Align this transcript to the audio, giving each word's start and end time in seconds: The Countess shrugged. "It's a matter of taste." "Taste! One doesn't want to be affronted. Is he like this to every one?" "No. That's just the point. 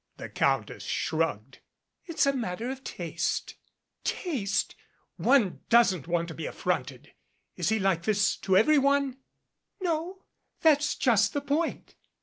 The 0.17 0.29
Countess 0.29 0.83
shrugged. 0.83 1.59
"It's 2.05 2.25
a 2.25 2.33
matter 2.33 2.71
of 2.71 2.83
taste." 2.83 3.57
"Taste! 4.03 4.75
One 5.17 5.59
doesn't 5.69 6.07
want 6.07 6.27
to 6.29 6.33
be 6.33 6.47
affronted. 6.47 7.13
Is 7.55 7.69
he 7.69 7.77
like 7.77 8.01
this 8.01 8.35
to 8.37 8.57
every 8.57 8.79
one?" 8.79 9.17
"No. 9.79 10.23
That's 10.63 10.95
just 10.95 11.33
the 11.33 11.41
point. 11.41 11.93